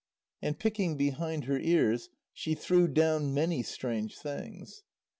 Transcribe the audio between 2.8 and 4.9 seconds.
down many strange things.